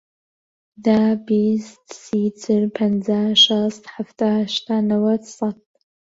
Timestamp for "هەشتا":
4.39-4.75